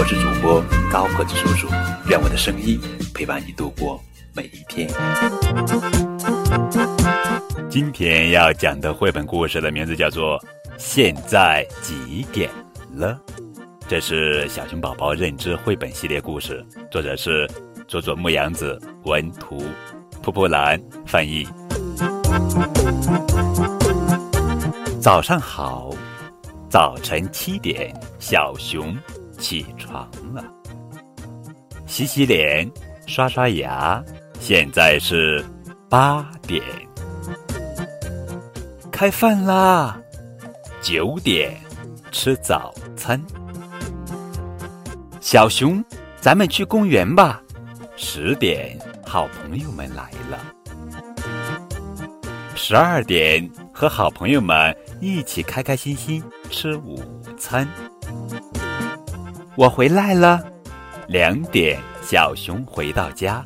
[0.00, 1.68] 我是主播高个子叔叔，
[2.08, 2.80] 愿我的声音
[3.12, 4.88] 陪伴你度过每一天。
[7.68, 10.38] 今天要讲的绘本故事的名字叫做
[10.78, 12.48] 《现在几点
[12.94, 13.20] 了》，
[13.86, 17.46] 这是小熊宝宝认知绘本系列故事，作者是
[17.86, 19.62] 佐佐木阳子，文图，
[20.22, 21.46] 蒲蒲兰翻译。
[24.98, 25.90] 早上好，
[26.70, 28.96] 早晨七点，小熊
[29.40, 30.44] 起床了，
[31.86, 32.70] 洗洗脸，
[33.06, 34.04] 刷刷牙，
[34.38, 35.44] 现在是
[35.88, 36.62] 八点，
[38.92, 39.98] 开饭啦，
[40.82, 41.58] 九点，
[42.12, 43.20] 吃早餐，
[45.20, 45.82] 小熊，
[46.20, 47.42] 咱们去公园吧，
[47.96, 50.38] 十点，好朋友们来了，
[52.54, 54.76] 十二点，和好朋友们。
[55.02, 57.02] 一起开开心心吃午
[57.38, 57.66] 餐。
[59.60, 60.42] 我回来了，
[61.06, 63.44] 两点小熊回到家，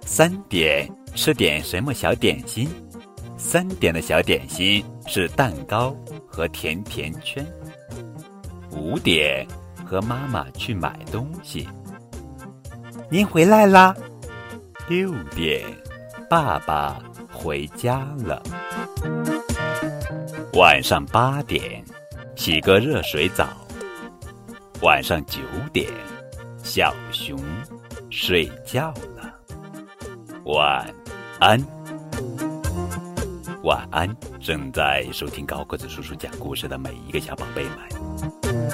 [0.00, 2.66] 三点吃点什么小点心？
[3.36, 5.94] 三点的小点心是蛋糕
[6.26, 7.46] 和甜甜圈。
[8.70, 9.46] 五点
[9.84, 11.68] 和妈妈去买东西。
[13.10, 13.94] 您回来啦，
[14.88, 15.62] 六点
[16.30, 16.98] 爸爸
[17.30, 18.42] 回家了。
[20.54, 21.84] 晚上八点，
[22.34, 23.46] 洗个热水澡。
[24.80, 25.40] 晚上九
[25.72, 25.90] 点，
[26.62, 27.36] 小熊
[28.10, 29.34] 睡觉了。
[30.44, 30.94] 晚
[31.40, 31.60] 安，
[33.64, 34.08] 晚安！
[34.38, 38.67] 正在收听高个子叔叔讲故事的每一个小宝贝们。